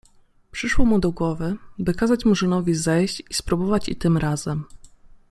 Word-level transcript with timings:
Przyszło 0.51 0.85
mu 0.85 0.99
do 0.99 1.11
głowy, 1.11 1.55
by 1.79 1.93
kazać 1.93 2.25
Murzynowi 2.25 2.73
zejść 2.75 3.23
i 3.29 3.33
spróbować 3.33 3.89
i 3.89 3.95
tym 3.95 4.17
razem. 4.17 4.65